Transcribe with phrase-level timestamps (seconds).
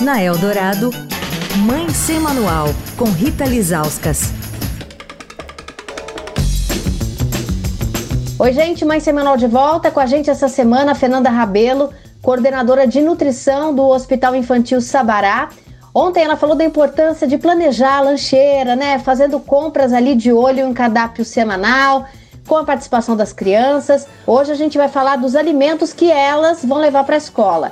[0.00, 0.90] Na Eldorado,
[1.64, 4.32] Mãe Sem Manual, com Rita Lizauskas.
[8.36, 9.92] Oi, gente, Mãe Sem Manual de volta.
[9.92, 15.50] Com a gente essa semana, Fernanda Rabelo, coordenadora de nutrição do Hospital Infantil Sabará.
[15.94, 18.98] Ontem ela falou da importância de planejar a lancheira, né?
[18.98, 22.06] Fazendo compras ali de olho em cardápio semanal,
[22.48, 24.08] com a participação das crianças.
[24.26, 27.70] Hoje a gente vai falar dos alimentos que elas vão levar para a escola.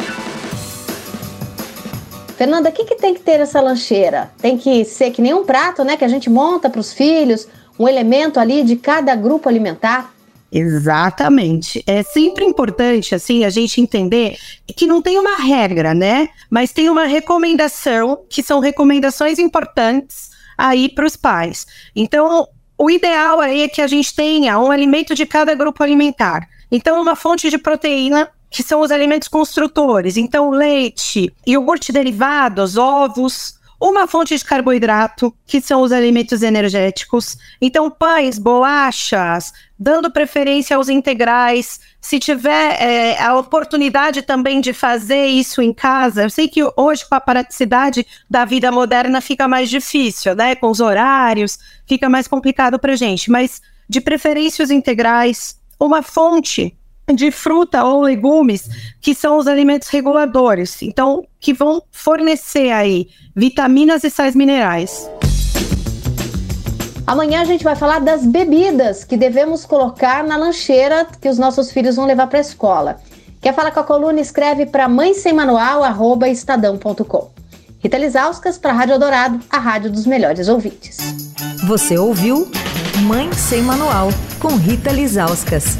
[2.42, 4.32] Fernanda, o que, que tem que ter essa lancheira?
[4.38, 5.96] Tem que ser que nem um prato, né?
[5.96, 7.46] Que a gente monta para os filhos,
[7.78, 10.12] um elemento ali de cada grupo alimentar.
[10.50, 11.84] Exatamente.
[11.86, 14.36] É sempre importante, assim, a gente entender
[14.76, 16.30] que não tem uma regra, né?
[16.50, 21.64] Mas tem uma recomendação, que são recomendações importantes aí para os pais.
[21.94, 26.48] Então, o ideal aí é que a gente tenha um alimento de cada grupo alimentar.
[26.72, 30.16] Então, uma fonte de proteína que são os alimentos construtores.
[30.16, 37.36] Então, leite, iogurte derivados, ovos, uma fonte de carboidrato, que são os alimentos energéticos.
[37.60, 41.80] Então, pães, bolachas, dando preferência aos integrais.
[42.00, 47.08] Se tiver é, a oportunidade também de fazer isso em casa, eu sei que hoje,
[47.08, 50.54] com a praticidade da vida moderna, fica mais difícil, né?
[50.54, 53.30] Com os horários, fica mais complicado para gente.
[53.30, 55.60] Mas, de preferência, os integrais.
[55.80, 56.76] Uma fonte
[57.14, 58.68] de fruta ou legumes,
[59.00, 65.10] que são os alimentos reguladores, então que vão fornecer aí vitaminas e sais minerais.
[67.06, 71.72] Amanhã a gente vai falar das bebidas que devemos colocar na lancheira que os nossos
[71.72, 73.00] filhos vão levar para a escola.
[73.40, 74.20] Quer falar com a coluna?
[74.20, 77.30] Escreve para mãe sem manual, arroba estadão.com.
[77.80, 80.98] Rita Lisauskas para a Rádio Dourado, a rádio dos melhores ouvintes.
[81.66, 82.48] Você ouviu
[83.02, 85.76] Mãe Sem Manual, com Rita Lisauskas.